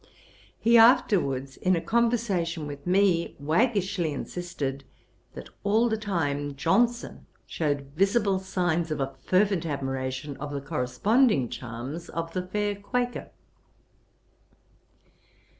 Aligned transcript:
He 0.57 0.79
afterwards, 0.79 1.57
in 1.57 1.75
a 1.75 1.79
conversation 1.79 2.65
with 2.65 2.87
me, 2.87 3.35
waggishly 3.39 4.11
insisted, 4.11 4.83
that 5.35 5.49
all 5.63 5.89
the 5.89 5.95
time 5.95 6.55
Johnson 6.55 7.27
shewed 7.45 7.91
visible 7.95 8.39
signs 8.39 8.89
of 8.89 8.99
a 8.99 9.13
fervent 9.23 9.63
admiration 9.63 10.37
of 10.37 10.51
the 10.53 10.59
corresponding 10.59 11.49
charms 11.49 12.09
of 12.09 12.33
the 12.33 12.41
fair 12.47 12.73
Quaker. 12.77 13.29